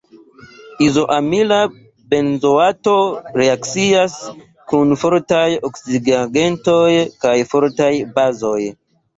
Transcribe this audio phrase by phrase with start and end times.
[0.85, 1.57] Izoamila
[2.13, 2.95] benzoato
[3.41, 4.17] reakcias
[4.73, 6.91] kun fortaj oksidigagentoj
[7.27, 8.61] kaj fortaj bazoj.